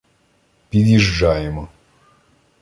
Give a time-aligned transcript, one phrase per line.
[0.69, 1.67] Під'їжджаємо.